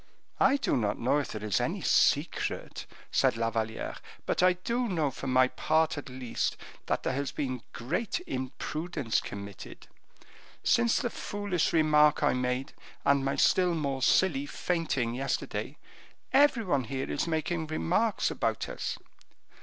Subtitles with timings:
[0.39, 4.87] "I do not know if there is any secret," said La Valliere; "but I do
[4.89, 9.85] know, for my part at least, that there has been great imprudence committed.
[10.63, 12.73] Since the foolish remark I made,
[13.05, 15.77] and my still more silly fainting yesterday,
[16.33, 18.97] every one here is making remarks about us."